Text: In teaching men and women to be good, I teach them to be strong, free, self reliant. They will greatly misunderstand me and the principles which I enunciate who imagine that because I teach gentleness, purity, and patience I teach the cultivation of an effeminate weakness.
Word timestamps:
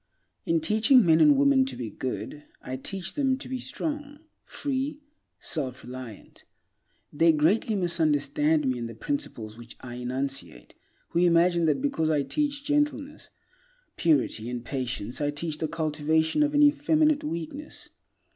In 0.45 0.61
teaching 0.61 1.05
men 1.05 1.21
and 1.21 1.37
women 1.37 1.63
to 1.65 1.75
be 1.75 1.91
good, 1.91 2.45
I 2.59 2.75
teach 2.75 3.13
them 3.13 3.37
to 3.37 3.47
be 3.47 3.59
strong, 3.59 4.21
free, 4.43 4.99
self 5.39 5.83
reliant. 5.83 6.43
They 7.13 7.29
will 7.29 7.37
greatly 7.37 7.75
misunderstand 7.75 8.67
me 8.67 8.79
and 8.79 8.89
the 8.89 8.95
principles 8.95 9.59
which 9.59 9.77
I 9.81 9.97
enunciate 9.97 10.73
who 11.09 11.19
imagine 11.19 11.65
that 11.67 11.81
because 11.83 12.09
I 12.09 12.23
teach 12.23 12.63
gentleness, 12.65 13.29
purity, 13.95 14.49
and 14.49 14.65
patience 14.65 15.21
I 15.21 15.29
teach 15.29 15.59
the 15.59 15.67
cultivation 15.67 16.41
of 16.41 16.55
an 16.55 16.63
effeminate 16.63 17.23
weakness. 17.23 17.91